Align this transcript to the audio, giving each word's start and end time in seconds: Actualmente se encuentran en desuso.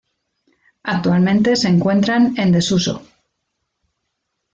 Actualmente 0.81 1.55
se 1.55 1.67
encuentran 1.67 2.33
en 2.37 2.51
desuso. 2.51 3.03